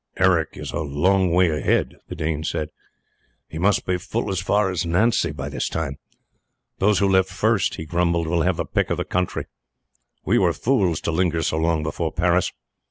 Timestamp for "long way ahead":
0.79-1.97